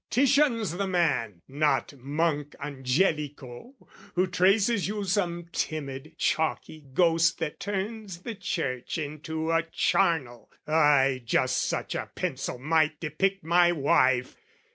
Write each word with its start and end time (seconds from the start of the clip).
Titian's 0.09 0.75
the 0.77 0.87
man, 0.87 1.43
not 1.47 1.93
Monk 1.95 2.55
Angelico 2.59 3.75
Who 4.15 4.25
traces 4.25 4.87
you 4.87 5.03
some 5.03 5.45
timid 5.51 6.17
chalky 6.17 6.83
ghost 6.95 7.37
That 7.37 7.59
turns 7.59 8.23
the 8.23 8.33
church 8.33 8.97
into 8.97 9.51
a 9.51 9.61
charnel: 9.61 10.49
ay, 10.65 11.21
Just 11.23 11.57
such 11.57 11.93
a 11.93 12.09
pencil 12.15 12.57
might 12.57 12.99
depict 12.99 13.43
my 13.43 13.71
wife! 13.71 14.37